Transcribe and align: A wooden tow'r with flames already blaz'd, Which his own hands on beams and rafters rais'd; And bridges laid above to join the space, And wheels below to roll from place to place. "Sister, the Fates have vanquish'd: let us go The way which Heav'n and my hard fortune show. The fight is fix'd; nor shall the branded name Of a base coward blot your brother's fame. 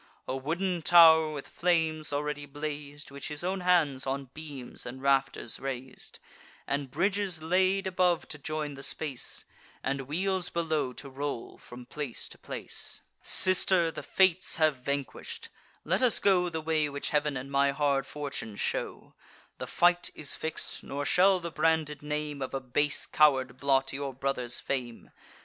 A 0.27 0.35
wooden 0.35 0.81
tow'r 0.81 1.31
with 1.31 1.47
flames 1.47 2.11
already 2.11 2.47
blaz'd, 2.47 3.11
Which 3.11 3.27
his 3.27 3.43
own 3.43 3.59
hands 3.59 4.07
on 4.07 4.31
beams 4.33 4.83
and 4.83 4.99
rafters 4.99 5.59
rais'd; 5.59 6.17
And 6.65 6.89
bridges 6.89 7.43
laid 7.43 7.85
above 7.85 8.27
to 8.29 8.39
join 8.39 8.73
the 8.73 8.81
space, 8.81 9.45
And 9.83 10.07
wheels 10.07 10.49
below 10.49 10.91
to 10.93 11.07
roll 11.07 11.59
from 11.59 11.85
place 11.85 12.27
to 12.29 12.39
place. 12.39 13.01
"Sister, 13.21 13.91
the 13.91 14.01
Fates 14.01 14.55
have 14.55 14.77
vanquish'd: 14.77 15.49
let 15.85 16.01
us 16.01 16.17
go 16.19 16.49
The 16.49 16.61
way 16.61 16.89
which 16.89 17.11
Heav'n 17.11 17.37
and 17.37 17.51
my 17.51 17.69
hard 17.69 18.07
fortune 18.07 18.55
show. 18.55 19.13
The 19.59 19.67
fight 19.67 20.09
is 20.15 20.35
fix'd; 20.35 20.81
nor 20.83 21.05
shall 21.05 21.39
the 21.39 21.51
branded 21.51 22.01
name 22.01 22.41
Of 22.41 22.55
a 22.55 22.59
base 22.59 23.05
coward 23.05 23.57
blot 23.57 23.93
your 23.93 24.15
brother's 24.15 24.59
fame. 24.59 25.11